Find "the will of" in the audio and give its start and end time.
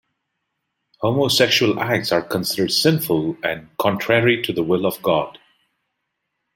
4.51-4.99